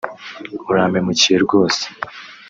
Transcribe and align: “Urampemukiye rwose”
“Urampemukiye 0.69 1.35
rwose” 1.45 1.83